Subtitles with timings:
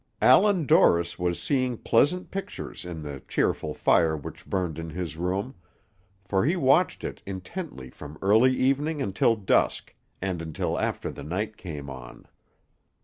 [0.19, 5.53] Allan Dorris was seeing pleasant pictures in the cheerful fire which burned in his room,
[6.25, 11.55] for he watched it intently from early evening until dusk, and until after the night
[11.55, 12.25] came on.